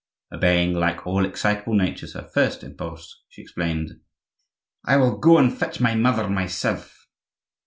[0.33, 3.99] Obeying, like all excitable natures, her first impulse, she exclaimed:—
[4.83, 7.05] "I will go and fetch my mother myself!"